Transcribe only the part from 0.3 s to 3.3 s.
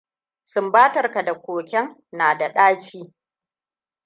Sumbatarka da koken na da ɗaci.